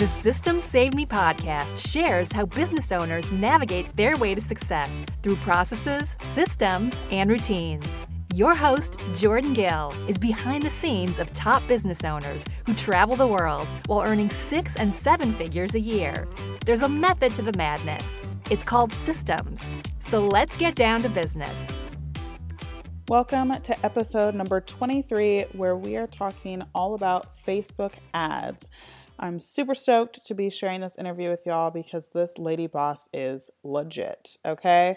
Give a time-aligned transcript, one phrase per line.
[0.00, 5.36] The Systems Saved Me podcast shares how business owners navigate their way to success through
[5.36, 8.06] processes, systems, and routines.
[8.34, 13.26] Your host, Jordan Gill, is behind the scenes of top business owners who travel the
[13.26, 16.26] world while earning six and seven figures a year.
[16.64, 18.22] There's a method to the madness.
[18.50, 19.68] It's called systems.
[19.98, 21.76] So let's get down to business.
[23.10, 28.66] Welcome to episode number 23, where we are talking all about Facebook ads.
[29.22, 33.50] I'm super stoked to be sharing this interview with y'all because this lady boss is
[33.62, 34.96] legit, okay?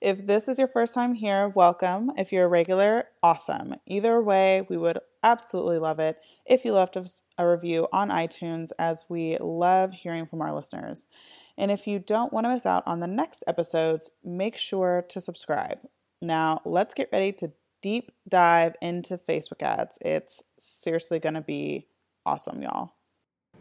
[0.00, 2.10] If this is your first time here, welcome.
[2.18, 3.76] If you're a regular, awesome.
[3.86, 8.70] Either way, we would absolutely love it if you left us a review on iTunes,
[8.76, 11.06] as we love hearing from our listeners.
[11.56, 15.20] And if you don't want to miss out on the next episodes, make sure to
[15.20, 15.78] subscribe.
[16.20, 19.96] Now, let's get ready to deep dive into Facebook ads.
[20.00, 21.86] It's seriously going to be
[22.26, 22.94] awesome, y'all.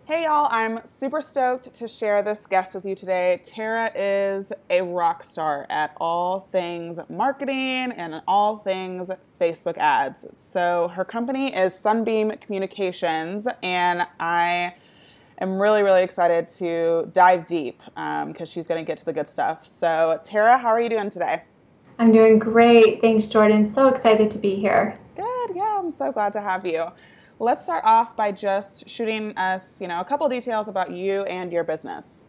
[0.09, 3.41] Hey y'all, I'm super stoked to share this guest with you today.
[3.43, 10.25] Tara is a rock star at all things marketing and all things Facebook ads.
[10.31, 14.73] So her company is Sunbeam Communications, and I
[15.41, 19.13] am really, really excited to dive deep because um, she's going to get to the
[19.13, 19.67] good stuff.
[19.67, 21.43] So, Tara, how are you doing today?
[21.99, 22.99] I'm doing great.
[22.99, 23.63] Thanks, Jordan.
[23.63, 24.97] So excited to be here.
[25.15, 25.51] Good.
[25.53, 26.87] Yeah, I'm so glad to have you.
[27.41, 31.53] Let's start off by just shooting us, you know, a couple details about you and
[31.53, 32.27] your business.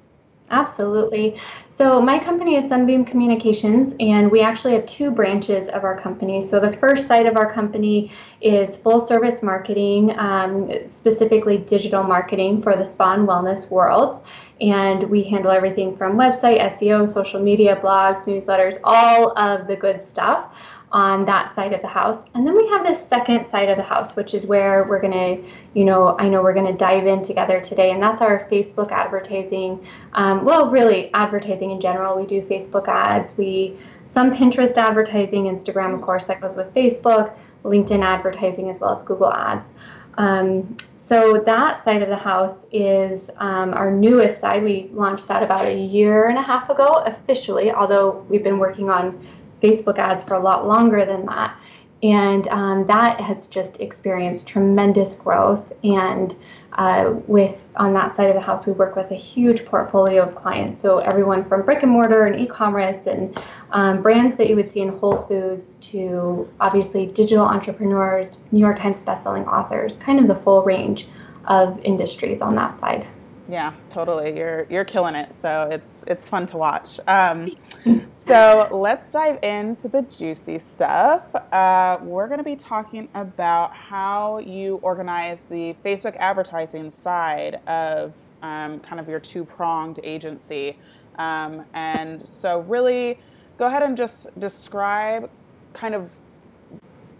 [0.52, 1.36] Absolutely.
[1.68, 6.40] So, my company is Sunbeam Communications, and we actually have two branches of our company.
[6.40, 12.62] So, the first side of our company is full service marketing, um, specifically digital marketing
[12.62, 14.22] for the spa and wellness worlds.
[14.60, 20.02] And we handle everything from website, SEO, social media, blogs, newsletters, all of the good
[20.02, 20.54] stuff
[20.92, 22.24] on that side of the house.
[22.34, 25.12] And then we have this second side of the house, which is where we're going
[25.12, 27.92] to, you know, I know we're going to dive in together today.
[27.92, 29.86] And that's our Facebook advertising.
[30.14, 32.16] Um, well, really, advertising in general.
[32.16, 33.76] We do Facebook ads, we
[34.06, 37.32] some Pinterest advertising, Instagram, of course, that goes with Facebook,
[37.62, 39.70] LinkedIn advertising, as well as Google ads.
[40.18, 44.64] Um, so that side of the house is um, our newest side.
[44.64, 48.90] We launched that about a year and a half ago officially, although we've been working
[48.90, 49.24] on
[49.60, 51.56] Facebook ads for a lot longer than that.
[52.02, 55.72] And um, that has just experienced tremendous growth.
[55.84, 56.34] And
[56.72, 60.34] uh, with on that side of the house, we work with a huge portfolio of
[60.34, 60.80] clients.
[60.80, 63.38] So everyone from brick and mortar and e-commerce and
[63.72, 68.78] um, brands that you would see in Whole Foods to obviously digital entrepreneurs, New York
[68.78, 71.06] Times bestselling authors, kind of the full range
[71.46, 73.06] of industries on that side.
[73.50, 74.36] Yeah, totally.
[74.36, 75.34] You're you're killing it.
[75.34, 77.00] So it's it's fun to watch.
[77.08, 77.56] Um,
[78.14, 81.34] so let's dive into the juicy stuff.
[81.52, 88.12] Uh, we're going to be talking about how you organize the Facebook advertising side of
[88.42, 90.76] um, kind of your two pronged agency.
[91.18, 93.18] Um, and so, really,
[93.58, 95.28] go ahead and just describe
[95.72, 96.08] kind of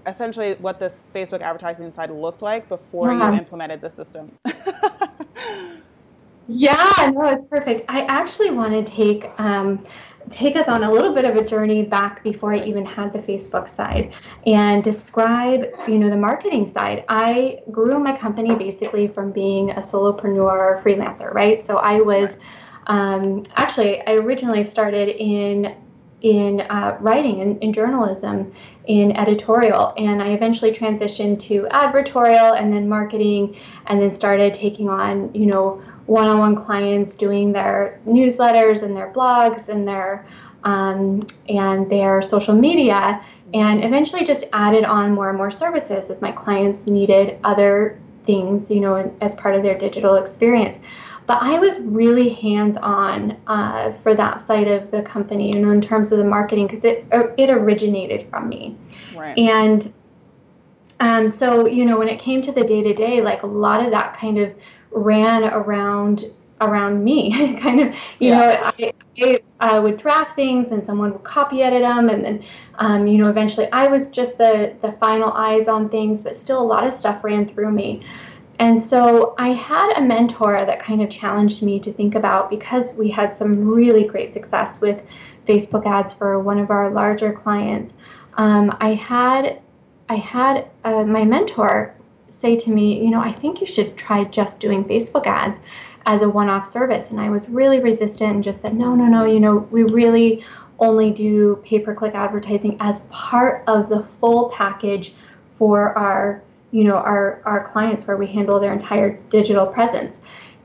[0.06, 4.38] essentially what this Facebook advertising side looked like before you implemented the system.
[6.52, 7.84] Yeah, no, it's perfect.
[7.88, 9.84] I actually want to take um,
[10.30, 13.20] take us on a little bit of a journey back before I even had the
[13.20, 14.14] Facebook side
[14.46, 17.04] and describe, you know, the marketing side.
[17.08, 21.64] I grew my company basically from being a solopreneur freelancer, right?
[21.64, 22.36] So I was
[22.88, 25.76] um, actually I originally started in
[26.22, 28.52] in uh, writing in, in journalism
[28.86, 33.56] in editorial and i eventually transitioned to advertorial and then marketing
[33.86, 39.68] and then started taking on you know one-on-one clients doing their newsletters and their blogs
[39.68, 40.26] and their
[40.64, 43.24] um, and their social media.
[43.54, 48.70] And eventually just added on more and more services as my clients needed other things
[48.70, 50.78] you know as part of their digital experience.
[51.26, 55.80] But i was really hands-on uh, for that side of the company you know in
[55.80, 57.06] terms of the marketing because it
[57.38, 58.76] it originated from me.
[59.14, 59.38] Right.
[59.38, 59.92] and
[60.98, 64.16] um, so you know when it came to the day-to-day like a lot of that
[64.16, 64.52] kind of
[64.92, 66.24] ran around
[66.60, 68.38] around me kind of you yeah.
[68.38, 72.44] know I, I uh, would draft things and someone would copy edit them and then
[72.76, 76.60] um, you know eventually i was just the the final eyes on things but still
[76.60, 78.04] a lot of stuff ran through me
[78.58, 82.92] and so i had a mentor that kind of challenged me to think about because
[82.94, 85.06] we had some really great success with
[85.46, 87.94] facebook ads for one of our larger clients
[88.34, 89.60] um, i had
[90.08, 91.94] i had uh, my mentor
[92.30, 95.60] say to me, you know, I think you should try just doing Facebook ads
[96.06, 97.10] as a one off service.
[97.10, 100.44] And I was really resistant and just said, no, no, no, you know, we really
[100.78, 105.12] only do pay per click advertising as part of the full package
[105.58, 110.20] for our you know our our clients where we handle their entire digital presence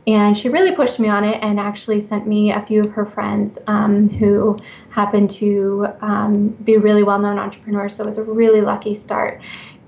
[0.07, 3.05] And she really pushed me on it and actually sent me a few of her
[3.05, 4.57] friends um, who
[4.89, 7.95] happened to um, be really well known entrepreneurs.
[7.95, 9.41] So it was a really lucky start.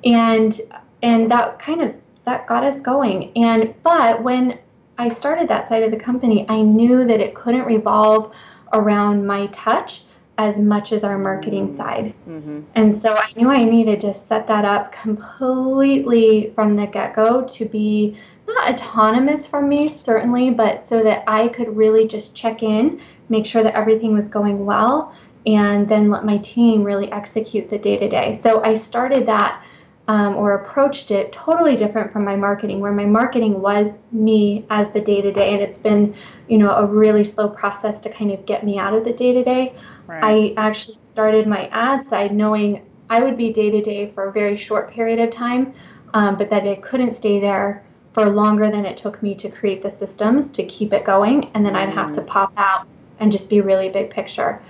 [0.03, 0.59] And
[1.01, 1.95] and that kind of
[2.25, 3.31] that got us going.
[3.35, 4.59] And but when
[4.97, 8.33] I started that side of the company, I knew that it couldn't revolve
[8.73, 10.03] around my touch
[10.37, 12.13] as much as our marketing side.
[12.27, 12.61] Mm-hmm.
[12.75, 17.43] And so I knew I needed to set that up completely from the get go
[17.43, 18.17] to be
[18.47, 23.45] not autonomous from me, certainly, but so that I could really just check in, make
[23.45, 25.13] sure that everything was going well,
[25.45, 28.35] and then let my team really execute the day to day.
[28.35, 29.63] So I started that
[30.07, 34.89] um, or approached it totally different from my marketing, where my marketing was me as
[34.91, 36.15] the day to day, and it's been,
[36.47, 39.33] you know, a really slow process to kind of get me out of the day
[39.33, 39.75] to day.
[40.09, 44.31] I actually started my ad side knowing I would be day to day for a
[44.31, 45.73] very short period of time,
[46.13, 47.83] um, but that it couldn't stay there
[48.13, 51.51] for longer than it took me to create the systems to keep it going.
[51.53, 52.27] And then I'd have to mm.
[52.27, 52.87] pop out
[53.19, 54.61] and just be really big picture.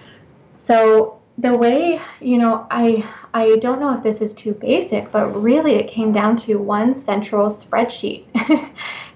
[0.56, 5.28] So the way, you know, I I don't know if this is too basic, but
[5.30, 8.26] really it came down to one central spreadsheet.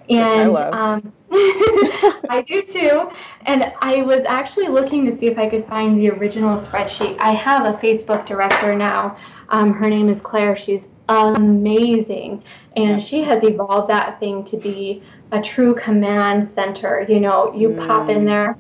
[0.10, 3.10] and I, um, I do too.
[3.48, 7.18] And I was actually looking to see if I could find the original spreadsheet.
[7.20, 9.18] I have a Facebook director now.
[9.50, 10.56] Um, her name is Claire.
[10.56, 12.44] She's amazing.
[12.76, 15.02] And she has evolved that thing to be
[15.32, 17.06] a true command center.
[17.10, 17.88] You know, you mm.
[17.88, 18.58] pop in there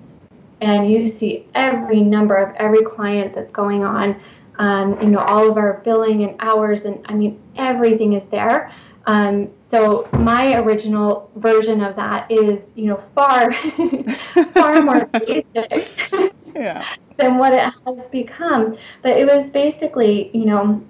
[0.61, 4.19] and you see every number of every client that's going on.
[4.59, 8.71] Um, you know, all of our billing and hours, and I mean, everything is there.
[9.07, 13.51] Um, so my original version of that is, you know, far,
[14.53, 16.13] far more basic
[16.53, 16.85] yeah.
[17.17, 18.77] than what it has become.
[19.01, 20.83] But it was basically, you know,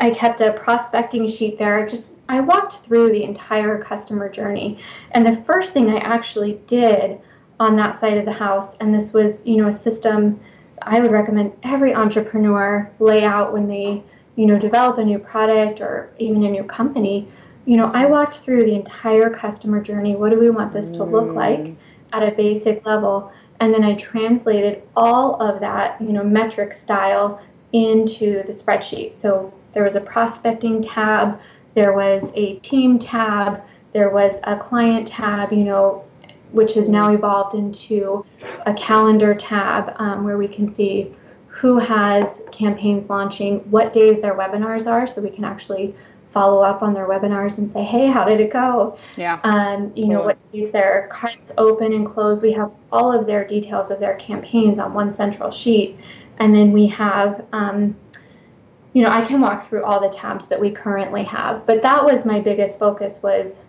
[0.00, 1.86] I kept a prospecting sheet there.
[1.86, 4.78] Just I walked through the entire customer journey,
[5.10, 7.20] and the first thing I actually did
[7.60, 10.40] on that side of the house, and this was you know a system
[10.82, 14.02] I would recommend every entrepreneur lay out when they
[14.36, 17.28] you know develop a new product or even a new company.
[17.66, 20.16] You know, I walked through the entire customer journey.
[20.16, 21.76] What do we want this to look like mm.
[22.12, 23.32] at a basic level?
[23.60, 27.40] And then I translated all of that, you know, metric style
[27.72, 29.12] into the spreadsheet.
[29.14, 31.40] So there was a prospecting tab,
[31.74, 33.62] there was a team tab,
[33.92, 36.04] there was a client tab, you know,
[36.54, 38.24] which has now evolved into
[38.66, 41.12] a calendar tab um, where we can see
[41.48, 45.94] who has campaigns launching, what days their webinars are, so we can actually
[46.32, 48.98] follow up on their webinars and say, hey, how did it go?
[49.16, 49.38] Yeah.
[49.44, 52.42] Um, you know, what days their carts open and close.
[52.42, 55.96] We have all of their details of their campaigns on one central sheet.
[56.38, 57.96] And then we have um,
[58.94, 62.02] you know, I can walk through all the tabs that we currently have, but that
[62.02, 63.64] was my biggest focus was,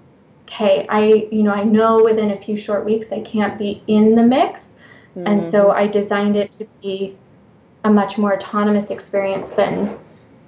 [0.46, 4.16] okay, I, you know, I know within a few short weeks I can't be in
[4.16, 4.72] the mix.
[5.16, 5.28] Mm-hmm.
[5.28, 5.78] And so mm-hmm.
[5.78, 7.18] I designed it to be
[7.84, 9.98] a much more autonomous experience than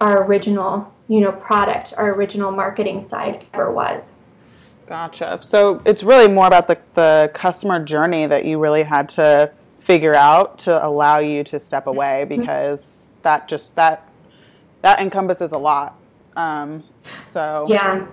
[0.02, 4.14] our original, you know, product, our original marketing side ever was.
[4.86, 5.40] Gotcha.
[5.42, 10.16] So it's really more about the, the customer journey that you really had to figure
[10.16, 12.42] out to allow you to step away mm-hmm.
[12.42, 14.10] because that just that
[14.82, 15.98] that encompasses a lot.
[16.36, 16.84] Um,
[17.20, 18.06] so yeah,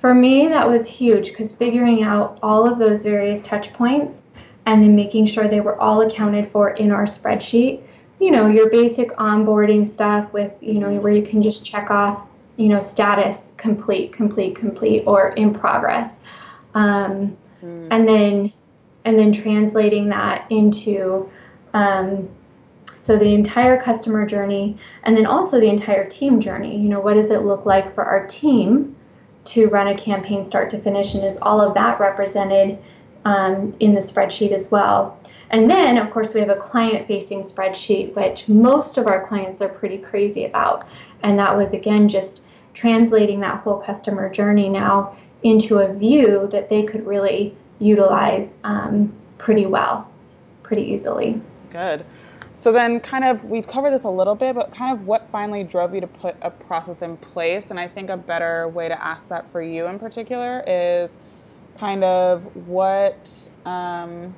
[0.00, 4.22] for me that was huge because figuring out all of those various touch points
[4.66, 7.82] and then making sure they were all accounted for in our spreadsheet.
[8.18, 12.26] You know, your basic onboarding stuff with you know where you can just check off
[12.56, 16.20] you know status complete, complete, complete, or in progress,
[16.74, 17.88] um, mm.
[17.90, 18.52] and then
[19.04, 21.30] and then translating that into
[21.72, 22.28] um,
[22.98, 26.76] so the entire customer journey and then also the entire team journey.
[26.78, 28.94] You know, what does it look like for our team
[29.46, 31.14] to run a campaign start to finish?
[31.14, 32.78] And is all of that represented
[33.24, 35.18] um, in the spreadsheet as well?
[35.50, 39.60] And then, of course, we have a client facing spreadsheet, which most of our clients
[39.60, 40.86] are pretty crazy about.
[41.22, 42.42] And that was, again, just
[42.72, 49.12] translating that whole customer journey now into a view that they could really utilize um,
[49.38, 50.08] pretty well,
[50.62, 51.40] pretty easily.
[51.70, 52.04] Good.
[52.60, 55.64] So then, kind of, we've covered this a little bit, but kind of what finally
[55.64, 57.70] drove you to put a process in place?
[57.70, 61.16] And I think a better way to ask that for you in particular is
[61.78, 64.34] kind of what, um,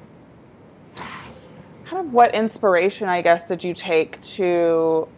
[0.95, 5.09] kind of what inspiration, I guess, did you take to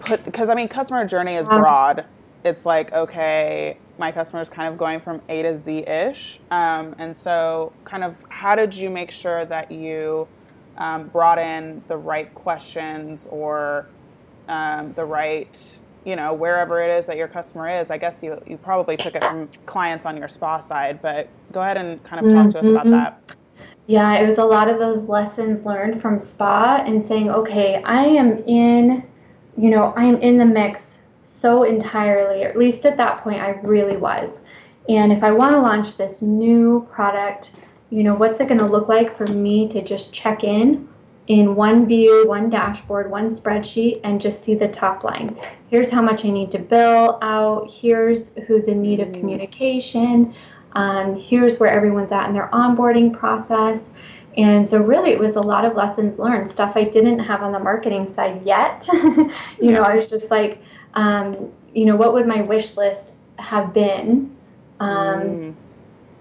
[0.00, 0.22] put?
[0.22, 2.04] Because I mean, customer journey is broad.
[2.44, 6.94] It's like okay, my customer is kind of going from A to Z ish, um,
[6.98, 10.28] and so kind of how did you make sure that you
[10.78, 13.86] um, brought in the right questions or
[14.48, 17.90] um, the right you know, wherever it is that your customer is.
[17.90, 21.60] I guess you, you probably took it from clients on your spa side, but go
[21.60, 22.50] ahead and kind of talk mm-hmm.
[22.50, 22.92] to us about mm-hmm.
[22.92, 23.36] that.
[23.88, 28.04] Yeah, it was a lot of those lessons learned from spa and saying, okay, I
[28.04, 29.04] am in,
[29.56, 33.40] you know, I am in the mix so entirely, or at least at that point,
[33.40, 34.40] I really was.
[34.88, 37.50] And if I want to launch this new product,
[37.90, 40.88] you know, what's it going to look like for me to just check in
[41.28, 45.36] in one view, one dashboard, one spreadsheet, and just see the top line.
[45.68, 47.70] Here's how much I need to bill out.
[47.70, 49.20] Here's who's in need of mm.
[49.20, 50.34] communication.
[50.72, 53.90] Um, here's where everyone's at in their onboarding process.
[54.36, 57.52] And so, really, it was a lot of lessons learned, stuff I didn't have on
[57.52, 58.86] the marketing side yet.
[58.92, 59.72] you yeah.
[59.72, 60.60] know, I was just like,
[60.94, 64.36] um, you know, what would my wish list have been?
[64.78, 65.54] Um, mm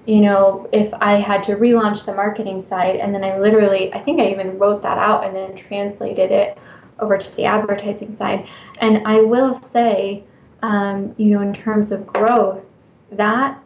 [0.05, 3.99] you know, if I had to relaunch the marketing side, and then I literally, I
[3.99, 6.57] think I even wrote that out and then translated it
[6.99, 8.47] over to the advertising side.
[8.81, 10.23] And I will say,
[10.61, 12.65] um, you know, in terms of growth,
[13.11, 13.59] that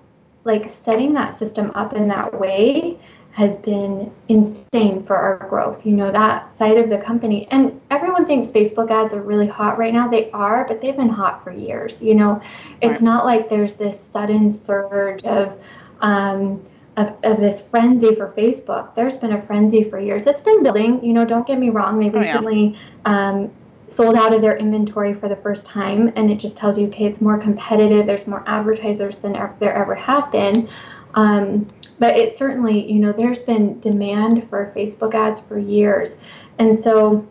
[0.46, 2.98] like setting that system up in that way
[3.32, 5.86] has been insane for our growth.
[5.86, 7.48] You know, that side of the company.
[7.52, 10.08] And everyone thinks Facebook ads are really hot right now.
[10.08, 12.02] They are, but they've been hot for years.
[12.02, 12.42] You know,
[12.82, 13.02] it's right.
[13.02, 15.58] not like there's this sudden surge of,
[16.02, 16.64] um,
[16.98, 18.94] of, of, this frenzy for Facebook.
[18.96, 20.28] There's been a frenzy for years.
[20.28, 21.04] It's been building.
[21.04, 22.00] You know, don't get me wrong.
[22.00, 22.76] They recently
[23.06, 23.30] oh, yeah.
[23.30, 23.52] um,
[23.88, 27.06] sold out of their inventory for the first time, and it just tells you, okay,
[27.06, 28.06] it's more competitive.
[28.06, 30.70] There's more advertisers than there ever have been.
[31.16, 36.18] Um, but it certainly, you know, there's been demand for Facebook ads for years,
[36.60, 37.28] and so,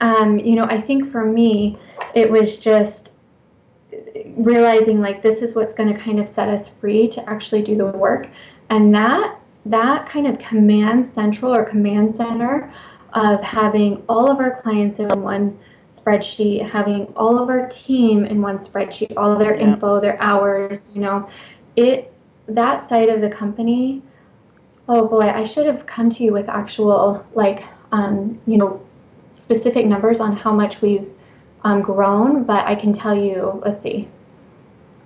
[0.00, 1.78] um, you know, I think for me,
[2.14, 3.11] it was just
[4.36, 7.76] realizing like this is what's going to kind of set us free to actually do
[7.76, 8.28] the work
[8.70, 12.72] and that that kind of command central or command center
[13.12, 15.56] of having all of our clients in one
[15.92, 19.72] spreadsheet having all of our team in one spreadsheet all of their yeah.
[19.72, 21.28] info their hours you know
[21.76, 22.12] it
[22.48, 24.02] that side of the company
[24.88, 28.82] oh boy i should have come to you with actual like um, you know
[29.34, 31.10] specific numbers on how much we've
[31.64, 34.08] um, grown, but I can tell you, let's see.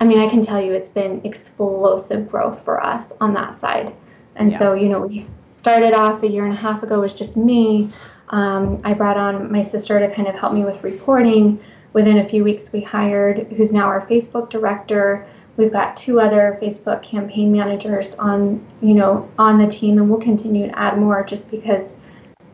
[0.01, 3.95] I mean, I can tell you it's been explosive growth for us on that side.
[4.35, 4.59] And yeah.
[4.59, 7.91] so, you know, we started off a year and a half ago was just me.
[8.29, 11.59] Um, I brought on my sister to kind of help me with reporting.
[11.93, 15.27] Within a few weeks, we hired who's now our Facebook director.
[15.57, 20.21] We've got two other Facebook campaign managers on, you know, on the team, and we'll
[20.21, 21.95] continue to add more just because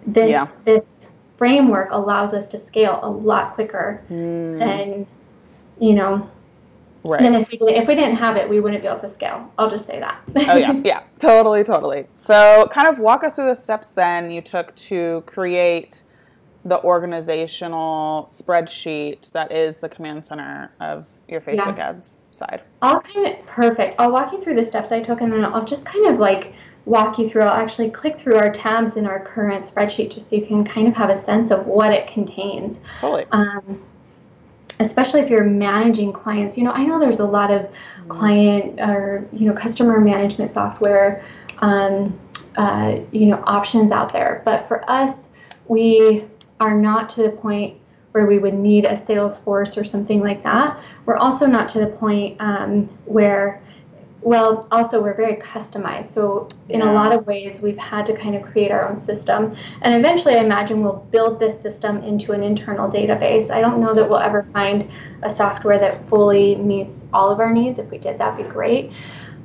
[0.06, 0.46] this yeah.
[0.64, 1.01] this
[1.42, 4.56] framework allows us to scale a lot quicker mm.
[4.60, 5.04] than
[5.80, 6.30] you know
[7.02, 7.20] right.
[7.20, 9.52] than if we if we didn't have it we wouldn't be able to scale.
[9.58, 10.20] I'll just say that.
[10.36, 10.72] Oh yeah.
[10.84, 11.02] Yeah.
[11.18, 12.06] Totally totally.
[12.16, 16.04] So kind of walk us through the steps then you took to create
[16.64, 21.88] the organizational spreadsheet that is the command center of your facebook yeah.
[21.88, 22.62] ads side.
[22.82, 23.96] I'll kind of perfect.
[23.98, 26.54] I'll walk you through the steps i took and then i'll just kind of like
[26.84, 27.42] walk you through.
[27.42, 30.88] I'll actually click through our tabs in our current spreadsheet just so you can kind
[30.88, 32.80] of have a sense of what it contains.
[33.00, 33.26] Totally.
[33.32, 33.82] Um,
[34.80, 36.56] especially if you're managing clients.
[36.58, 38.08] You know, I know there's a lot of mm-hmm.
[38.08, 41.24] client or you know customer management software,
[41.58, 42.18] um,
[42.56, 44.42] uh, you know, options out there.
[44.44, 45.28] But for us,
[45.68, 46.24] we
[46.60, 47.78] are not to the point
[48.12, 50.78] where we would need a Salesforce or something like that.
[51.06, 53.62] We're also not to the point um, where
[54.22, 56.06] well, also we're very customized.
[56.06, 56.90] So in yeah.
[56.90, 59.56] a lot of ways, we've had to kind of create our own system.
[59.82, 63.50] And eventually, I imagine we'll build this system into an internal database.
[63.50, 64.88] I don't know that we'll ever find
[65.22, 67.80] a software that fully meets all of our needs.
[67.80, 68.92] If we did, that'd be great.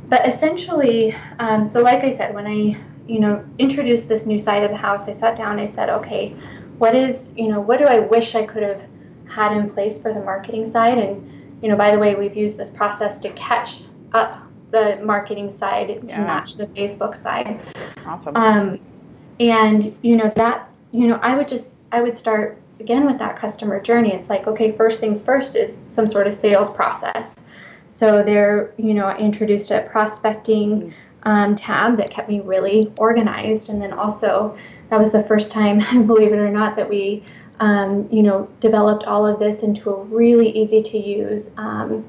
[0.09, 4.63] But essentially, um, so like I said, when I you know introduced this new side
[4.63, 5.59] of the house, I sat down.
[5.59, 6.35] I said, okay,
[6.77, 8.83] what is you know what do I wish I could have
[9.27, 10.99] had in place for the marketing side?
[10.99, 13.81] And you know, by the way, we've used this process to catch
[14.13, 16.23] up the marketing side to yeah.
[16.23, 17.59] match the Facebook side.
[18.05, 18.35] Awesome.
[18.35, 18.79] Um,
[19.39, 23.37] and you know that you know I would just I would start again with that
[23.37, 24.13] customer journey.
[24.13, 27.35] It's like okay, first things first is some sort of sales process.
[27.89, 30.93] So there, you know, I introduced a prospecting
[31.23, 34.55] um, tab that kept me really organized, and then also
[34.89, 37.23] that was the first time, believe it or not, that we
[37.59, 42.05] um, you know, developed all of this into a really easy to use um,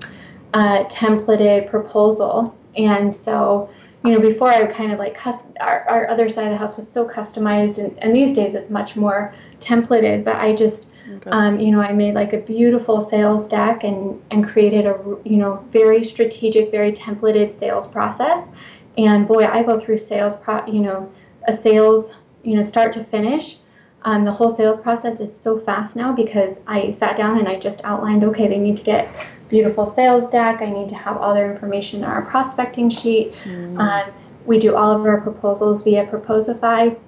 [0.55, 2.55] uh, templated proposal.
[2.77, 3.69] And so,
[4.05, 6.77] you know, before I kind of like cus- our, our other side of the house
[6.77, 10.25] was so customized, and, and these days it's much more templated.
[10.25, 10.87] But I just,
[11.17, 11.31] okay.
[11.31, 15.37] um, you know, I made like a beautiful sales deck and and created a you
[15.37, 18.49] know very strategic, very templated sales process.
[18.97, 21.11] And boy, I go through sales pro, you know,
[21.47, 23.59] a sales, you know, start to finish
[24.03, 27.59] Um, the whole sales process is so fast now because I sat down and I
[27.59, 29.09] just outlined okay, they need to get
[29.49, 30.61] beautiful sales deck.
[30.61, 33.35] I need to have all their information in our prospecting sheet.
[33.45, 33.79] Mm.
[33.79, 34.13] Um,
[34.47, 36.99] we do all of our proposals via Proposify.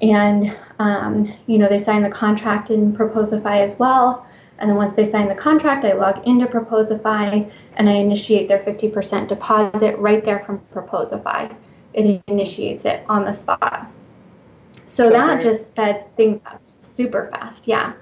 [0.00, 4.26] And, um, you know, they sign the contract in Proposify as well.
[4.58, 8.58] And then once they sign the contract, I log into Proposify and I initiate their
[8.58, 11.54] 50% deposit right there from Proposify.
[11.94, 13.90] It initiates it on the spot.
[14.86, 17.68] So, so that just sped things up super fast.
[17.68, 17.92] Yeah.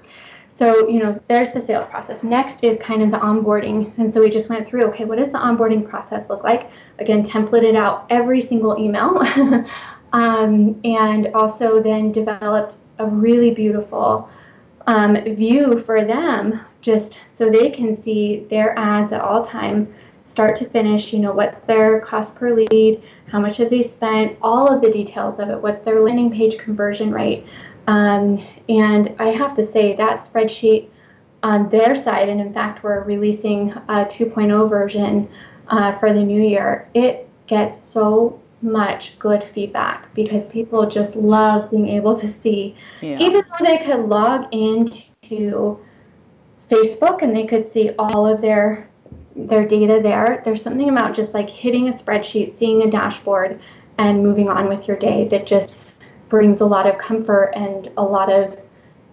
[0.57, 2.23] So, you know, there's the sales process.
[2.23, 3.95] Next is kind of the onboarding.
[3.99, 6.71] And so we just went through, okay, what does the onboarding process look like?
[6.97, 9.19] Again, templated out every single email.
[10.13, 14.31] um, and also then developed a really beautiful
[14.87, 19.93] um, view for them just so they can see their ads at all time
[20.25, 24.37] start to finish you know what's their cost per lead how much have they spent
[24.41, 27.45] all of the details of it what's their landing page conversion rate
[27.87, 30.89] um, and I have to say that spreadsheet
[31.41, 35.29] on their side, and in fact, we're releasing a 2.0 version
[35.69, 36.89] uh, for the new year.
[36.93, 43.19] It gets so much good feedback because people just love being able to see, yeah.
[43.19, 45.79] even though they could log into
[46.69, 48.89] Facebook and they could see all of their
[49.35, 50.41] their data there.
[50.43, 53.61] There's something about just like hitting a spreadsheet, seeing a dashboard,
[53.99, 55.75] and moving on with your day that just
[56.29, 58.65] brings a lot of comfort and a lot of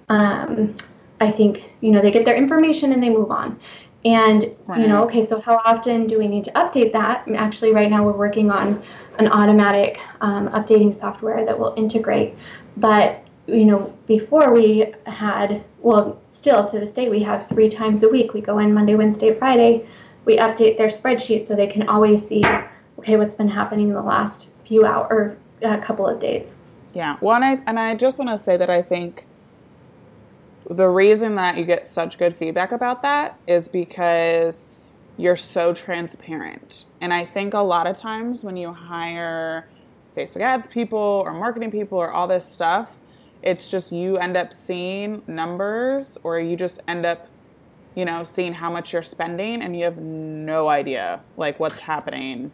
[0.09, 0.75] um,
[1.21, 3.59] I think you know they get their information and they move on.
[4.05, 4.81] And right.
[4.81, 7.27] you know, okay, so how often do we need to update that?
[7.27, 8.83] And actually, right now we're working on
[9.19, 12.35] an automatic um, updating software that will integrate.
[12.77, 18.03] But you know, before we had, well, still to this day, we have three times
[18.03, 18.35] a week.
[18.35, 19.87] We go in Monday, Wednesday, Friday.
[20.25, 22.43] We update their spreadsheet so they can always see,
[22.99, 26.55] okay, what's been happening in the last few hours or a couple of days.
[26.95, 27.17] Yeah.
[27.21, 29.27] Well, and I, and I just want to say that I think
[30.69, 36.87] the reason that you get such good feedback about that is because you're so transparent.
[37.01, 39.69] And I think a lot of times when you hire
[40.17, 42.95] Facebook ads people or marketing people or all this stuff,
[43.43, 47.29] it's just you end up seeing numbers or you just end up
[47.95, 52.51] you know seeing how much you're spending and you have no idea like what's happening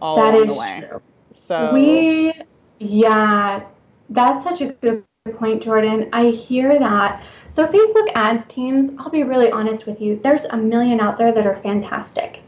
[0.00, 0.84] all that along the way.
[0.88, 1.02] True.
[1.32, 2.32] So we
[2.78, 3.62] yeah,
[4.10, 6.08] that's such a good point, Jordan.
[6.12, 7.22] I hear that.
[7.48, 11.32] So, Facebook ads teams, I'll be really honest with you, there's a million out there
[11.32, 12.42] that are fantastic.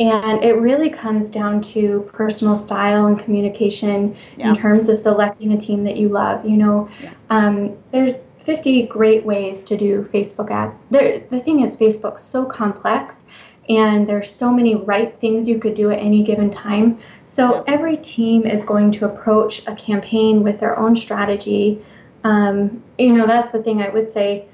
[0.00, 4.48] And it really comes down to personal style and communication yeah.
[4.48, 6.44] in terms of selecting a team that you love.
[6.44, 7.12] You know, yeah.
[7.28, 10.76] um, there's 50 great ways to do Facebook ads.
[10.90, 13.26] There, the thing is, Facebook's so complex
[13.70, 16.98] and there's so many right things you could do at any given time.
[17.26, 21.80] So every team is going to approach a campaign with their own strategy.
[22.24, 24.46] Um, you know, that's the thing I would say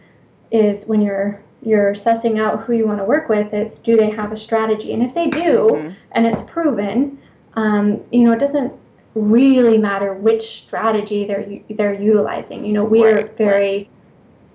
[0.50, 4.10] is when you're you're sussing out who you want to work with, it's do they
[4.10, 4.92] have a strategy?
[4.92, 5.90] And if they do, mm-hmm.
[6.12, 7.18] and it's proven,
[7.54, 8.72] um, you know, it doesn't
[9.14, 12.66] really matter which strategy they're they're utilizing.
[12.66, 13.88] You know, we right, are very right.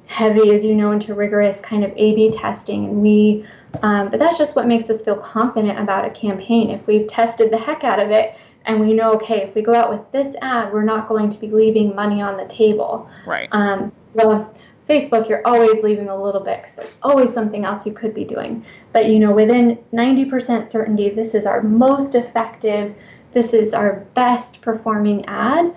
[0.05, 3.43] heavy, as you know, into rigorous kind of A/B testing, and we
[3.81, 6.69] um, but that's just what makes us feel confident about a campaign.
[6.69, 9.73] If we've tested the heck out of it and we know, okay, if we go
[9.73, 13.09] out with this ad, we're not going to be leaving money on the table.
[13.25, 13.49] Right.
[13.51, 14.53] Um, well,
[14.89, 18.25] Facebook, you're always leaving a little bit because there's always something else you could be
[18.25, 18.65] doing.
[18.91, 22.93] But you know, within 90% certainty, this is our most effective,
[23.31, 25.73] this is our best performing ad.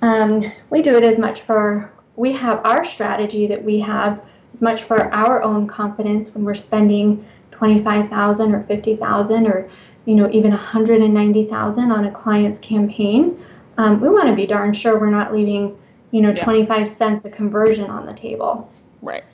[0.00, 4.62] Um, we do it as much for, we have our strategy that we have as
[4.62, 9.70] much for our own confidence when we're spending 25,000 or 50,000 or
[10.04, 13.42] you know even 190,000 on a client's campaign.
[13.78, 15.78] Um, we want to be darn sure we're not leaving
[16.10, 16.44] you know yeah.
[16.44, 18.70] 25 cents a conversion on the table.
[19.00, 19.24] Right.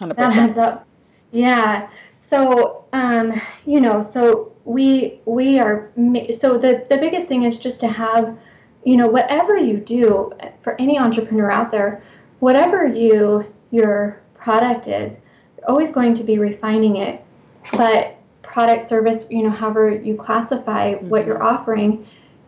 [0.00, 0.16] 100%.
[0.16, 0.88] That adds up.
[1.32, 1.88] Yeah.
[2.16, 5.92] So um, you know, so we we are
[6.30, 8.36] so the the biggest thing is just to have
[8.84, 12.02] you know whatever you do for any entrepreneur out there,
[12.40, 15.18] whatever you your product is,
[15.58, 17.20] you're always going to be refining it.
[17.72, 21.56] But product, service, you know, however you classify what you're mm-hmm.
[21.56, 22.06] offering,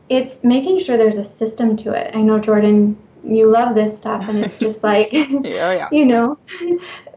[0.09, 2.15] it's making sure there's a system to it.
[2.15, 5.89] I know Jordan, you love this stuff, and it's just like, yeah, yeah.
[5.99, 6.39] you know,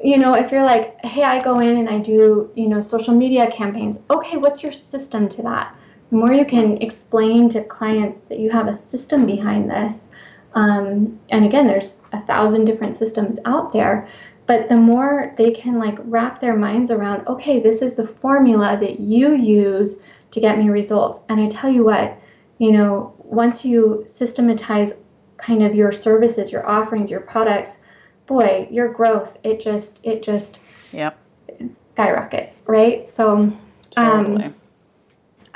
[0.04, 3.14] you know, if you're like, hey, I go in and I do, you know, social
[3.14, 4.00] media campaigns.
[4.10, 5.76] Okay, what's your system to that?
[6.10, 10.08] The more you can explain to clients that you have a system behind this,
[10.54, 14.10] um, and again, there's a thousand different systems out there
[14.52, 18.78] but the more they can like wrap their minds around okay this is the formula
[18.80, 20.00] that you use
[20.32, 22.18] to get me results and i tell you what
[22.58, 24.94] you know once you systematize
[25.42, 27.80] kind of your services, your offerings, your products,
[28.28, 30.60] boy, your growth it just it just
[30.94, 31.18] yep
[31.94, 33.08] skyrockets, right?
[33.08, 33.52] So,
[33.92, 34.44] totally.
[34.44, 34.56] um,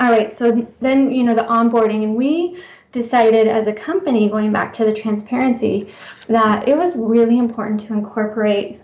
[0.00, 0.36] all right.
[0.36, 4.84] So then you know the onboarding, and we decided as a company, going back to
[4.84, 5.92] the transparency,
[6.28, 8.80] that it was really important to incorporate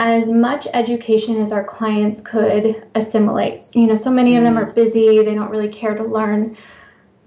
[0.00, 3.60] as much education as our clients could assimilate.
[3.74, 6.56] You know, so many of them are busy, they don't really care to learn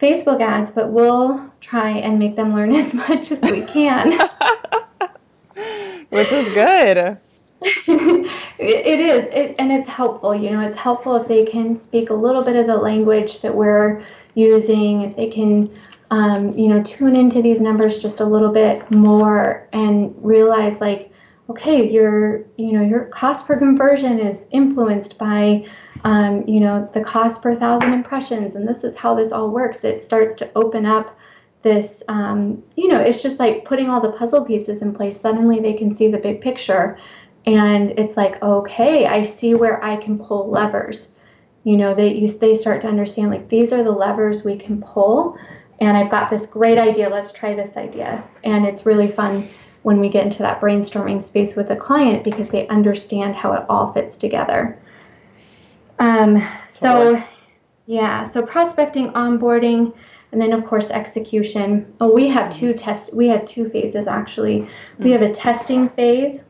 [0.02, 4.12] Facebook ads, but we'll try and make them learn as much as we can.
[6.10, 7.20] Which is good.
[7.62, 10.34] it is, it, and it's helpful.
[10.34, 13.54] You know, it's helpful if they can speak a little bit of the language that
[13.54, 15.70] we're using, if they can
[16.10, 21.13] um, you know, tune into these numbers just a little bit more and realize like,
[21.50, 25.66] okay, your, you know, your cost per conversion is influenced by,
[26.04, 29.84] um, you know, the cost per thousand impressions, and this is how this all works.
[29.84, 31.18] It starts to open up
[31.62, 35.20] this, um, you know, it's just like putting all the puzzle pieces in place.
[35.20, 36.98] Suddenly they can see the big picture,
[37.46, 41.10] and it's like, okay, I see where I can pull levers.
[41.66, 44.82] You know, they you they start to understand like these are the levers we can
[44.82, 45.38] pull
[45.80, 47.10] and I've got this great idea.
[47.10, 48.24] Let's try this idea.
[48.44, 49.48] And it's really fun
[49.84, 53.66] when we get into that brainstorming space with a client because they understand how it
[53.70, 54.80] all fits together.
[56.00, 57.22] Um, so,
[57.86, 59.94] yeah, so prospecting, onboarding,
[60.32, 61.94] and then of course execution.
[62.02, 63.14] Oh, we have two test.
[63.14, 64.68] We have two phases actually.
[64.98, 66.42] We have a testing phase.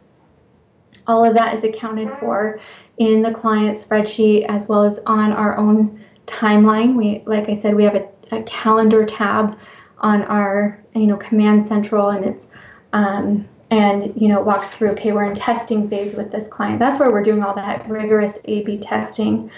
[1.06, 2.62] All of that is accounted for
[2.98, 6.96] in the client spreadsheet as well as on our own timeline.
[6.96, 9.58] We, like I said, we have a a calendar tab
[10.00, 12.48] on our you know command central and it's
[12.94, 16.80] um, and you know walks through okay we're in testing phase with this client.
[16.80, 19.52] That's where we're doing all that rigorous a b testing.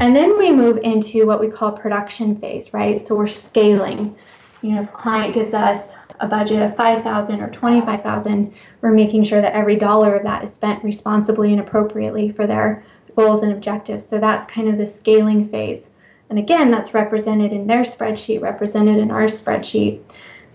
[0.00, 3.00] And then we move into what we call production phase right?
[3.00, 4.16] So we're scaling.
[4.62, 9.22] You know if a client gives us a budget of 5000 or 25000 we're making
[9.22, 13.52] sure that every dollar of that is spent responsibly and appropriately for their goals and
[13.52, 14.06] objectives.
[14.06, 15.90] So that's kind of the scaling phase.
[16.30, 20.00] And again, that's represented in their spreadsheet, represented in our spreadsheet.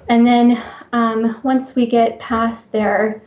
[0.09, 0.61] And then
[0.91, 3.21] um, once we get past their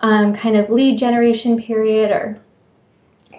[0.00, 2.40] um, kind of lead generation period or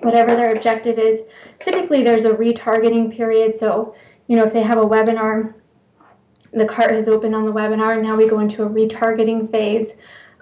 [0.01, 1.21] whatever their objective is,
[1.60, 3.58] typically there's a retargeting period.
[3.58, 3.95] So,
[4.27, 5.53] you know, if they have a webinar,
[6.51, 9.93] the cart has opened on the webinar, now we go into a retargeting phase.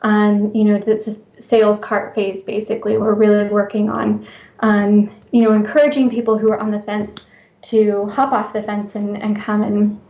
[0.03, 2.97] Um, you know, this is sales cart phase basically.
[2.97, 4.27] We're really working on,
[4.59, 7.15] um, you know, encouraging people who are on the fence
[7.63, 10.01] to hop off the fence and, and come and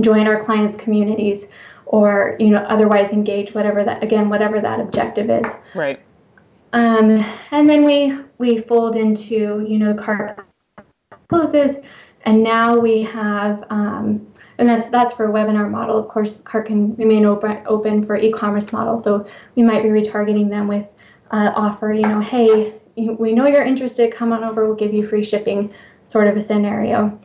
[0.00, 1.46] join our clients' communities
[1.86, 5.46] or you know otherwise engage whatever that again whatever that objective is.
[5.74, 6.00] Right.
[6.72, 10.46] Um, and then we we fold into you know the cart
[11.28, 11.78] closes.
[12.24, 14.26] And now we have um,
[14.58, 15.98] and that's that's for a webinar model.
[15.98, 18.96] Of course cart can remain open open for e-commerce model.
[18.96, 19.26] So
[19.56, 20.86] we might be retargeting them with
[21.30, 24.12] uh, offer you know hey we know you're interested.
[24.12, 24.66] Come on over.
[24.66, 25.72] We'll give you free shipping
[26.04, 27.18] sort of a scenario.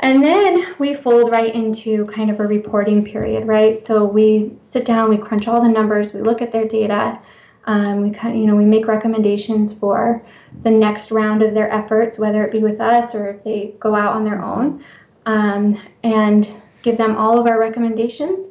[0.00, 3.78] And then we fold right into kind of a reporting period, right?
[3.78, 7.18] So we sit down, we crunch all the numbers, we look at their data,
[7.66, 10.22] um, we you know we make recommendations for
[10.62, 13.94] the next round of their efforts, whether it be with us or if they go
[13.94, 14.84] out on their own,
[15.26, 16.48] um, and
[16.82, 18.50] give them all of our recommendations,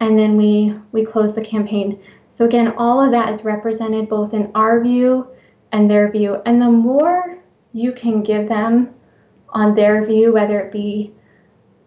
[0.00, 2.02] and then we we close the campaign.
[2.28, 5.28] So again, all of that is represented both in our view
[5.70, 7.38] and their view, and the more
[7.72, 8.95] you can give them
[9.56, 11.14] on their view, whether it be,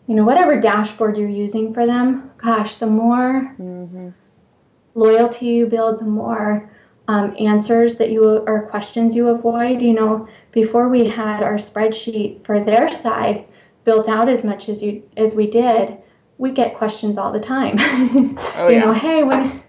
[0.08, 4.10] you know, whatever dashboard you're using for them, gosh, the more mm-hmm.
[4.96, 6.68] loyalty you build, the more
[7.08, 9.84] um, answers that you or questions you avoid.
[9.84, 13.46] You know, before we had our spreadsheet for their side
[13.84, 15.96] built out as much as you as we did,
[16.40, 17.78] we get questions all the time.
[18.56, 18.86] Oh, you yeah.
[18.86, 19.64] know, hey, when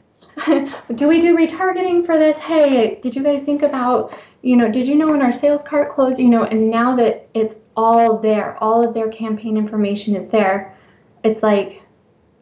[0.95, 2.39] do we do retargeting for this?
[2.39, 5.93] Hey, did you guys think about you know, did you know when our sales cart
[5.93, 6.19] closed?
[6.19, 10.77] You know, and now that it's all there, all of their campaign information is there,
[11.25, 11.83] it's like,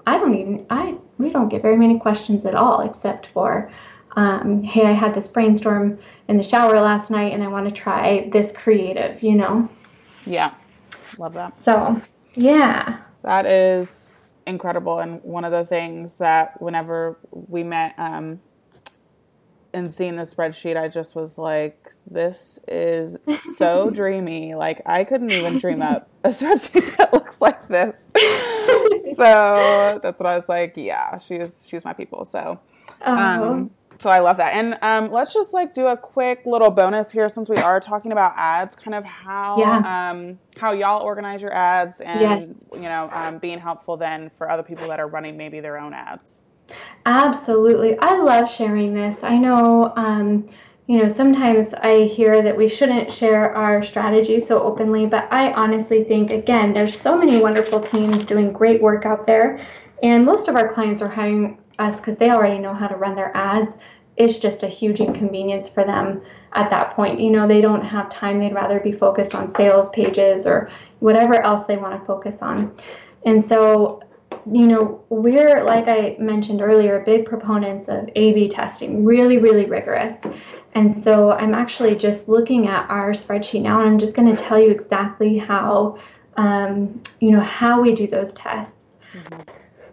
[0.06, 3.70] I don't even, I, we don't get very many questions at all, except for,
[4.12, 7.72] um, hey, I had this brainstorm in the shower last night and I want to
[7.72, 9.68] try this creative, you know?
[10.26, 10.54] Yeah.
[11.18, 11.56] Love that.
[11.56, 12.00] So,
[12.34, 13.02] yeah.
[13.22, 15.00] That is incredible.
[15.00, 18.40] And one of the things that whenever we met, um,
[19.72, 23.18] and seeing the spreadsheet, I just was like, this is
[23.56, 24.54] so dreamy.
[24.54, 27.96] Like, I couldn't even dream up a spreadsheet that looks like this.
[29.16, 32.24] so that's what I was like, yeah, she's she's my people.
[32.24, 32.60] So
[33.02, 34.54] um, so I love that.
[34.54, 38.12] And um, let's just like do a quick little bonus here since we are talking
[38.12, 40.10] about ads, kind of how yeah.
[40.10, 42.70] um, how y'all organize your ads and yes.
[42.74, 45.92] you know um, being helpful then for other people that are running maybe their own
[45.92, 46.42] ads.
[47.06, 47.98] Absolutely.
[47.98, 49.22] I love sharing this.
[49.22, 50.48] I know, um,
[50.86, 55.52] you know, sometimes I hear that we shouldn't share our strategy so openly, but I
[55.52, 59.60] honestly think, again, there's so many wonderful teams doing great work out there.
[60.02, 63.14] And most of our clients are hiring us because they already know how to run
[63.14, 63.76] their ads.
[64.16, 67.20] It's just a huge inconvenience for them at that point.
[67.20, 68.38] You know, they don't have time.
[68.38, 72.74] They'd rather be focused on sales pages or whatever else they want to focus on.
[73.24, 74.02] And so
[74.54, 79.66] you know, we're, like I mentioned earlier, big proponents of A B testing, really, really
[79.66, 80.16] rigorous.
[80.74, 84.42] And so I'm actually just looking at our spreadsheet now, and I'm just going to
[84.42, 85.98] tell you exactly how,
[86.36, 88.98] um, you know, how we do those tests.
[89.12, 89.42] Mm-hmm.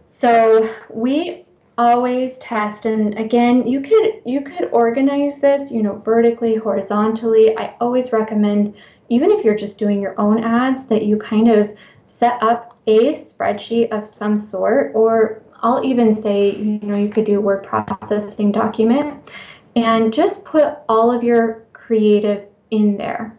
[0.07, 1.45] So we
[1.77, 7.57] always test, and again, you could you could organize this, you know, vertically, horizontally.
[7.57, 8.75] I always recommend,
[9.09, 11.69] even if you're just doing your own ads, that you kind of
[12.07, 17.25] set up a spreadsheet of some sort, or I'll even say, you know, you could
[17.25, 19.31] do a word processing document
[19.75, 23.37] and just put all of your creative in there.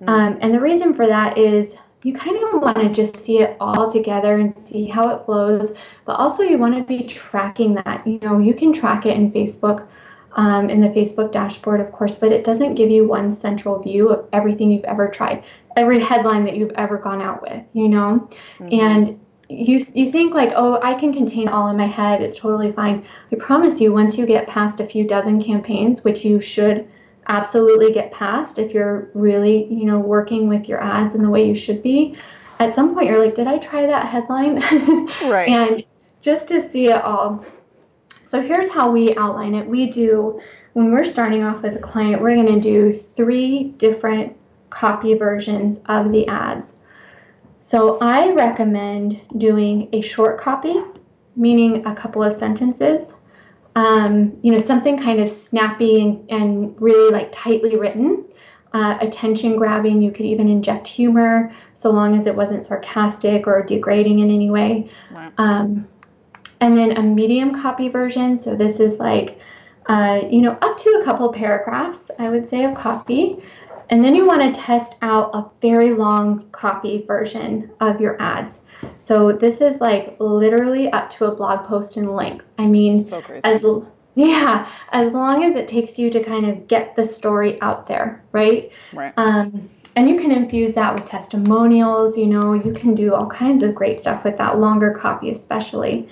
[0.00, 0.08] Mm-hmm.
[0.08, 3.56] Um, and the reason for that is you kind of want to just see it
[3.60, 5.76] all together and see how it flows,
[6.06, 8.06] but also you want to be tracking that.
[8.06, 9.88] You know, you can track it in Facebook.
[10.34, 14.10] Um, in the Facebook dashboard, of course, but it doesn't give you one central view
[14.10, 15.42] of everything you've ever tried
[15.80, 18.28] every headline that you've ever gone out with, you know?
[18.58, 18.68] Mm-hmm.
[18.72, 22.22] And you you think like, oh, I can contain all in my head.
[22.22, 23.04] It's totally fine.
[23.32, 26.88] I promise you, once you get past a few dozen campaigns, which you should
[27.26, 31.46] absolutely get past if you're really, you know, working with your ads in the way
[31.48, 32.16] you should be,
[32.60, 34.60] at some point you're like, did I try that headline?
[35.24, 35.48] Right.
[35.48, 35.84] and
[36.20, 37.44] just to see it all.
[38.22, 39.66] So here's how we outline it.
[39.66, 40.40] We do
[40.74, 44.36] when we're starting off with a client, we're going to do three different
[44.70, 46.76] copy versions of the ads.
[47.60, 50.74] So I recommend doing a short copy,
[51.36, 53.14] meaning a couple of sentences.
[53.76, 58.24] Um, you know, something kind of snappy and, and really like tightly written.
[58.72, 63.62] Uh, attention grabbing, you could even inject humor so long as it wasn't sarcastic or
[63.62, 64.90] degrading in any way.
[65.12, 65.32] Wow.
[65.38, 65.88] Um,
[66.60, 68.36] and then a medium copy version.
[68.36, 69.40] So this is like,
[69.86, 73.42] uh, you know, up to a couple paragraphs, I would say, of copy.
[73.90, 78.62] And then you want to test out a very long copy version of your ads.
[78.98, 82.46] So this is like literally up to a blog post in length.
[82.56, 83.64] I mean, so as
[84.14, 88.22] yeah, as long as it takes you to kind of get the story out there,
[88.32, 88.70] right?
[88.92, 89.12] Right.
[89.16, 92.16] Um, and you can infuse that with testimonials.
[92.16, 96.08] You know, you can do all kinds of great stuff with that longer copy, especially.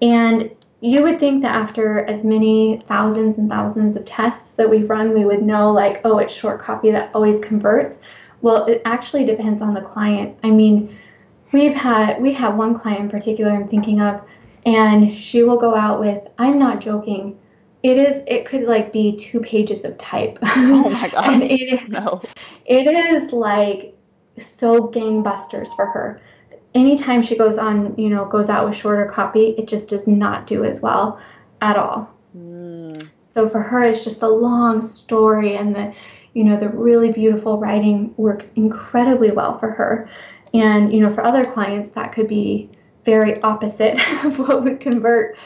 [0.00, 4.88] And you would think that after as many thousands and thousands of tests that we've
[4.88, 7.98] run, we would know, like, oh, it's short copy that always converts.
[8.42, 10.38] Well, it actually depends on the client.
[10.44, 10.96] I mean,
[11.50, 14.22] we've had, we have one client in particular I'm thinking of,
[14.66, 17.36] and she will go out with, I'm not joking,
[17.82, 20.38] it is, it could like be two pages of type.
[20.46, 21.24] Oh my God.
[21.28, 22.22] and it, no.
[22.66, 23.96] it is like
[24.38, 26.20] so gangbusters for her
[26.74, 30.46] anytime she goes on, you know, goes out with shorter copy, it just does not
[30.46, 31.20] do as well
[31.60, 32.10] at all.
[32.36, 33.06] Mm.
[33.18, 35.94] So for her, it's just the long story and the,
[36.34, 40.08] you know, the really beautiful writing works incredibly well for her.
[40.54, 42.70] And, you know, for other clients, that could be
[43.04, 45.36] very opposite of what would convert.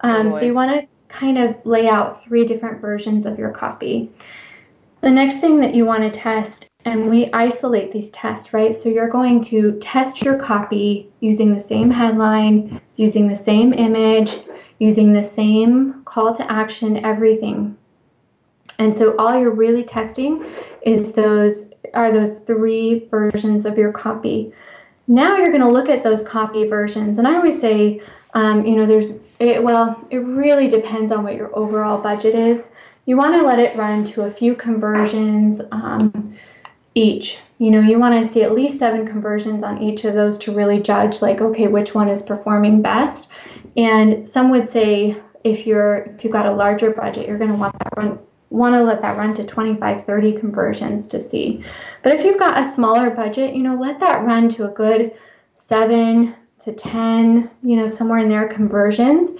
[0.00, 4.10] Um, so you want to kind of lay out three different versions of your copy.
[5.00, 8.74] The next thing that you want to test and we isolate these tests, right?
[8.74, 14.36] So you're going to test your copy using the same headline, using the same image,
[14.78, 17.76] using the same call to action, everything.
[18.78, 20.44] And so all you're really testing
[20.82, 24.52] is those are those three versions of your copy.
[25.08, 28.00] Now you're going to look at those copy versions, and I always say,
[28.34, 32.68] um, you know, there's it, well, it really depends on what your overall budget is.
[33.06, 35.60] You want to let it run to a few conversions.
[35.72, 36.36] Um,
[36.96, 37.38] each.
[37.58, 40.52] You know, you want to see at least seven conversions on each of those to
[40.52, 43.28] really judge, like, okay, which one is performing best.
[43.76, 47.56] And some would say if you're if you've got a larger budget, you're going to
[47.56, 48.18] want that run
[48.50, 51.64] want to let that run to 25 30 conversions to see
[52.04, 55.12] but if you've got a smaller budget you know let that run to a good
[55.56, 59.32] 7 to 10 you know somewhere in there conversions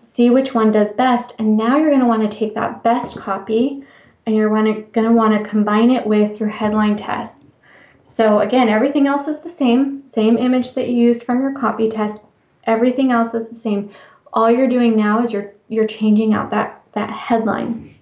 [0.00, 3.16] see which one does best and now you're going to want to take that best
[3.16, 3.84] copy
[4.26, 7.58] and you're going to want to combine it with your headline tests.
[8.04, 11.88] So again, everything else is the same, same image that you used from your copy
[11.88, 12.26] test.
[12.64, 13.90] Everything else is the same.
[14.32, 17.94] All you're doing now is you're you're changing out that that headline.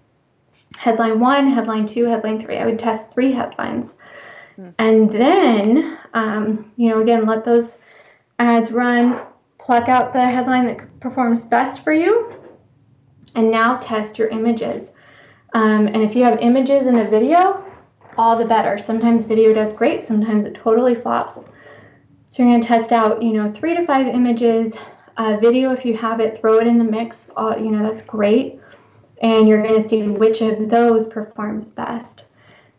[0.76, 2.56] Headline one, headline two, headline three.
[2.56, 3.94] I would test three headlines,
[4.59, 4.72] mm.
[4.78, 7.78] and then um, you know again let those
[8.38, 9.20] ads run
[9.59, 12.35] pluck out the headline that performs best for you,
[13.35, 14.92] and now test your images.
[15.52, 17.64] Um, and if you have images in a video,
[18.16, 18.78] all the better.
[18.78, 21.34] Sometimes video does great, sometimes it totally flops.
[22.28, 24.76] So you're going to test out, you know, three to five images,
[25.16, 27.30] uh, video if you have it, throw it in the mix.
[27.36, 28.60] All, you know, that's great.
[29.20, 32.24] And you're going to see which of those performs best.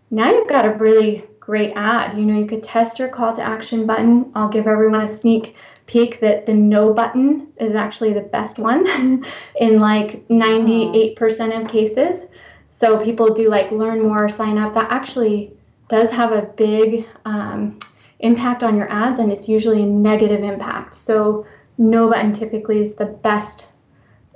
[0.10, 2.18] Now you've got a really great ad.
[2.18, 4.32] You know, you could test your call to action button.
[4.36, 5.56] I'll give everyone a sneak
[5.86, 8.88] peek that the no button is actually the best one
[9.60, 12.28] in like 98% of cases.
[12.72, 14.74] So people do like learn more, sign up.
[14.74, 15.54] That actually
[15.88, 17.78] does have a big um,
[18.20, 20.96] impact on your ads, and it's usually a negative impact.
[20.96, 21.46] So
[21.78, 23.68] no button typically is the best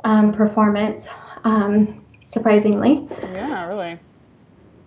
[0.04, 1.10] um, performance,
[1.44, 3.08] um, surprisingly.
[3.22, 4.00] Yeah, really.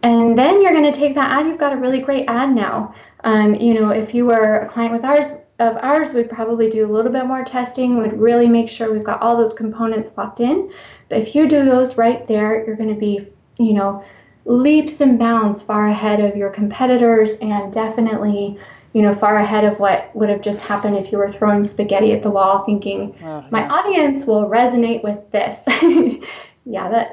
[0.03, 1.47] And then you're going to take that ad.
[1.47, 2.95] You've got a really great ad now.
[3.25, 5.27] Um, you know, if you were a client with ours,
[5.59, 8.01] of ours, we'd probably do a little bit more testing.
[8.01, 10.73] We'd really make sure we've got all those components locked in.
[11.09, 13.27] But if you do those right there, you're going to be,
[13.59, 14.05] you know,
[14.45, 18.59] leaps and bounds far ahead of your competitors and definitely,
[18.95, 22.13] you know, far ahead of what would have just happened if you were throwing spaghetti
[22.13, 23.71] at the wall thinking, oh, my yes.
[23.71, 25.59] audience will resonate with this.
[26.65, 27.13] yeah, that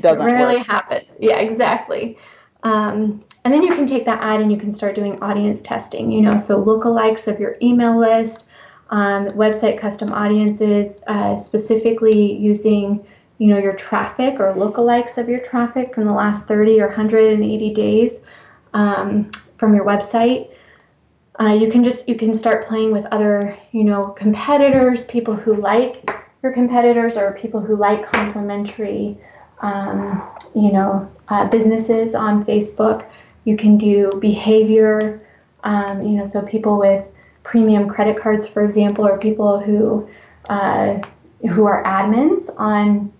[0.00, 0.66] Doesn't rarely work.
[0.66, 1.10] happens.
[1.18, 2.18] Yeah, exactly.
[2.62, 6.10] Um, and then you can take that ad and you can start doing audience testing,
[6.10, 8.46] you know, so lookalikes of your email list,
[8.90, 13.04] um, website custom audiences, uh, specifically using,
[13.44, 17.74] you know, your traffic or lookalikes of your traffic from the last 30 or 180
[17.74, 18.20] days
[18.72, 20.50] um, from your website.
[21.40, 25.56] Uh, you can just you can start playing with other you know competitors people who
[25.56, 26.08] like
[26.42, 29.18] your competitors or people who like complementary
[29.60, 30.22] um,
[30.54, 33.04] you know uh, businesses on facebook
[33.44, 35.20] you can do behavior,
[35.64, 37.04] um, you know, so people with
[37.42, 40.08] premium credit cards, for example, or people who
[40.48, 40.98] uh,
[41.50, 43.12] who are admins on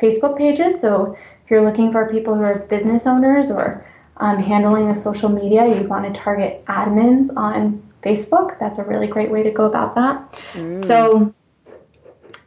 [0.00, 0.80] Facebook pages.
[0.80, 3.86] So if you're looking for people who are business owners or
[4.18, 8.58] um, handling the social media, you want to target admins on Facebook.
[8.58, 10.40] That's a really great way to go about that.
[10.54, 10.76] Mm.
[10.76, 11.34] So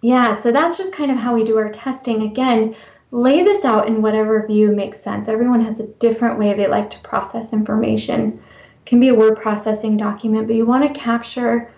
[0.01, 2.23] yeah, so that's just kind of how we do our testing.
[2.23, 2.75] Again,
[3.11, 5.27] lay this out in whatever view makes sense.
[5.27, 8.41] Everyone has a different way they like to process information.
[8.81, 11.71] It can be a word processing document, but you want to capture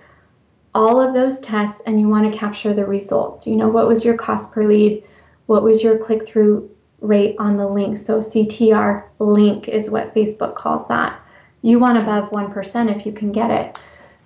[0.73, 3.47] all of those tests and you want to capture the results.
[3.47, 5.03] You know, what was your cost per lead?
[5.51, 7.97] What was your click through rate on the link?
[7.97, 11.19] So, CTR link is what Facebook calls that.
[11.61, 13.77] You want above 1% if you can get it.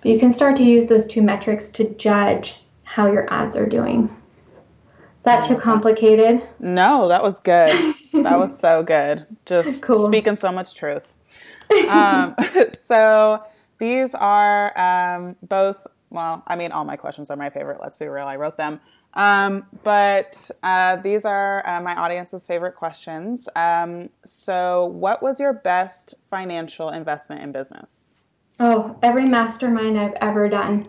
[0.02, 3.66] But you can start to use those two metrics to judge how your ads are
[3.66, 4.08] doing
[5.16, 6.46] Is that too complicated?
[6.60, 7.70] No, that was good.
[8.12, 9.26] that was so good.
[9.46, 10.06] Just cool.
[10.06, 11.08] speaking so much truth.
[11.88, 12.36] Um,
[12.86, 13.42] so
[13.80, 17.80] these are um, both, well, I mean, all my questions are my favorite.
[17.82, 18.28] Let's be real.
[18.28, 18.80] I wrote them.
[19.16, 23.48] Um, but uh, these are uh, my audience's favorite questions.
[23.56, 28.04] Um, so, what was your best financial investment in business?
[28.60, 30.88] Oh, every mastermind I've ever done,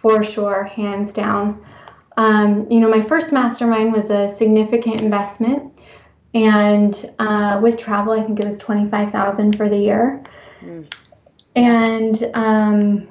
[0.00, 1.64] for sure, hands down.
[2.16, 5.76] Um, you know, my first mastermind was a significant investment,
[6.34, 10.22] and uh, with travel, I think it was twenty five thousand for the year.
[10.62, 10.92] Mm.
[11.56, 13.08] And um,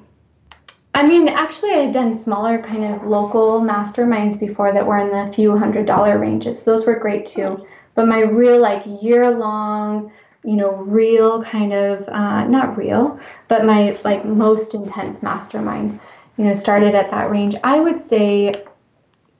[0.95, 5.09] I mean, actually, I had done smaller kind of local masterminds before that were in
[5.09, 6.63] the few hundred dollar ranges.
[6.63, 7.67] Those were great too.
[7.95, 10.13] But my real like year long,
[10.45, 15.99] you know, real kind of uh, not real, but my like most intense mastermind,
[16.37, 17.55] you know, started at that range.
[17.61, 18.53] I would say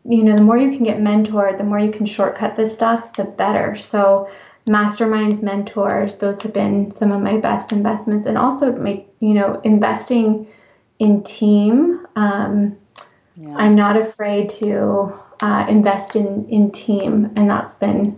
[0.08, 3.14] you know, the more you can get mentored, the more you can shortcut this stuff,
[3.14, 3.76] the better.
[3.76, 4.30] So,
[4.68, 8.28] masterminds, mentors, those have been some of my best investments.
[8.28, 10.48] And also, make, you know, investing
[11.00, 12.06] in team.
[12.16, 12.78] Um,
[13.36, 13.56] yeah.
[13.56, 18.18] I'm not afraid to uh, invest in, in team, and that's been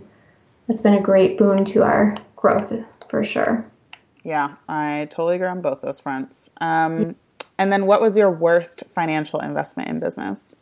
[0.66, 2.72] that's been a great boon to our growth
[3.08, 3.64] for sure.
[4.22, 6.50] Yeah, I totally agree on both those fronts.
[6.60, 7.16] Um,
[7.56, 10.56] and then, what was your worst financial investment in business?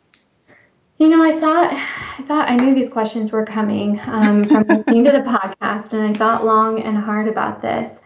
[0.97, 5.05] You know, I thought I thought I knew these questions were coming um, from listening
[5.05, 7.99] to the podcast, and I thought long and hard about this.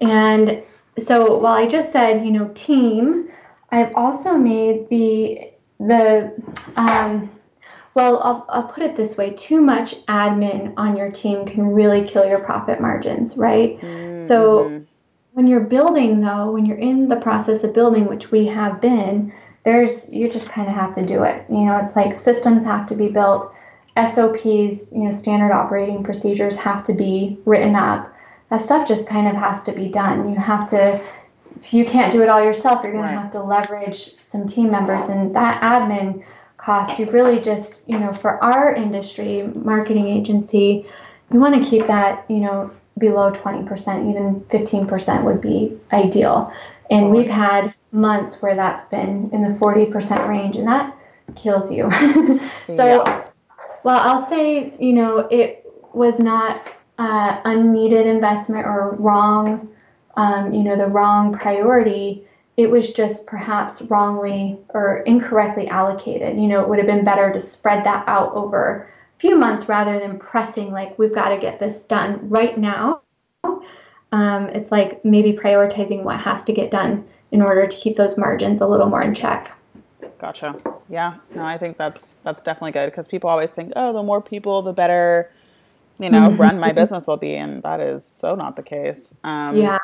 [0.00, 0.62] And
[0.98, 3.29] so, while I just said, you know, team,
[3.72, 6.34] I've also made the the
[6.76, 7.30] um,
[7.94, 12.04] well, I'll, I'll put it this way: too much admin on your team can really
[12.04, 13.80] kill your profit margins, right?
[13.80, 14.18] Mm-hmm.
[14.18, 14.84] So,
[15.32, 19.32] when you're building, though, when you're in the process of building, which we have been
[19.64, 21.44] there's you just kind of have to do it.
[21.48, 23.52] You know, it's like systems have to be built,
[23.96, 28.14] SOPs, you know, standard operating procedures have to be written up.
[28.50, 30.30] That stuff just kind of has to be done.
[30.30, 31.00] You have to
[31.58, 33.14] if you can't do it all yourself, you're going right.
[33.14, 36.22] to have to leverage some team members, and that admin
[36.60, 40.84] cost you really just you know for our industry marketing agency
[41.32, 46.52] you want to keep that you know below 20% even 15% would be ideal
[46.90, 50.94] and we've had months where that's been in the 40% range and that
[51.34, 51.90] kills you
[52.66, 53.26] so yeah.
[53.82, 59.66] well i'll say you know it was not uh, unneeded investment or wrong
[60.20, 62.26] um, you know the wrong priority
[62.60, 66.36] it was just perhaps wrongly or incorrectly allocated.
[66.36, 69.66] You know, it would have been better to spread that out over a few months
[69.66, 73.00] rather than pressing like we've got to get this done right now.
[74.12, 78.18] Um, it's like maybe prioritizing what has to get done in order to keep those
[78.18, 79.56] margins a little more in check.
[80.18, 80.54] Gotcha.
[80.90, 81.14] Yeah.
[81.34, 84.60] No, I think that's that's definitely good because people always think, oh, the more people,
[84.60, 85.32] the better,
[85.98, 89.14] you know, run my business will be, and that is so not the case.
[89.24, 89.78] Um, yeah.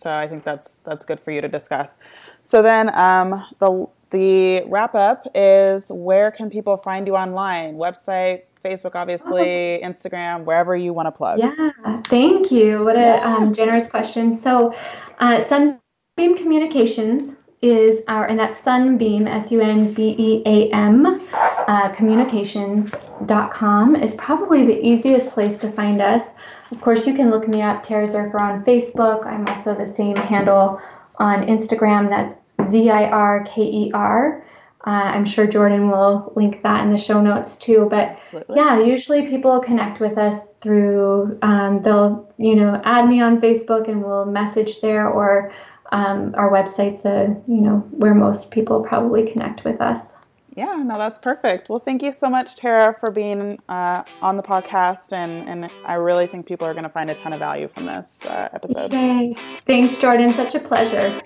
[0.00, 1.96] So I think that's that's good for you to discuss.
[2.42, 7.74] So then um, the the wrap up is where can people find you online?
[7.74, 9.88] Website, Facebook, obviously, oh.
[9.88, 11.38] Instagram, wherever you want to plug.
[11.38, 12.84] Yeah, thank you.
[12.84, 13.24] What a yes.
[13.24, 14.36] um, generous question.
[14.36, 14.74] So,
[15.18, 21.20] uh, Sunbeam Communications is our, and that's Sunbeam, S U N B E A M,
[21.34, 26.34] uh, communications.com is probably the easiest place to find us.
[26.70, 29.26] Of course, you can look me up, Tara Zirker, on Facebook.
[29.26, 30.80] I'm also the same handle
[31.18, 32.08] on Instagram.
[32.08, 32.36] That's
[32.70, 34.44] Z I R K E R.
[34.86, 37.86] Uh, I'm sure Jordan will link that in the show notes too.
[37.90, 38.56] But Absolutely.
[38.56, 43.88] yeah, usually people connect with us through um, they'll you know add me on Facebook
[43.88, 45.52] and we'll message there, or
[45.92, 50.12] um, our website's a you know where most people probably connect with us.
[50.60, 51.70] Yeah, no, that's perfect.
[51.70, 55.94] Well, thank you so much, Tara, for being uh, on the podcast, and and I
[55.94, 58.92] really think people are going to find a ton of value from this uh, episode.
[58.92, 59.34] Yay.
[59.66, 60.34] Thanks, Jordan.
[60.34, 61.22] Such a pleasure.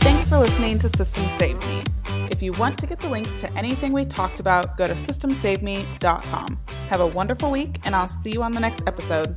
[0.00, 1.84] Thanks for listening to Systems Saved Me.
[2.30, 6.58] If you want to get the links to anything we talked about, go to systemsaveme.com.
[6.88, 9.36] Have a wonderful week, and I'll see you on the next episode.